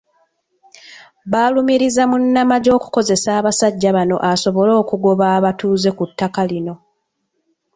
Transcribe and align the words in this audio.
Balumirizza 1.31 2.03
munnamagye 2.09 2.71
okukozesa 2.77 3.29
abasajja 3.39 3.89
bano 3.97 4.15
asobole 4.31 4.71
okugoba 4.81 5.25
abatuuze 5.37 5.89
ku 5.97 6.03
ttaka 6.09 6.41
lino. 6.49 6.75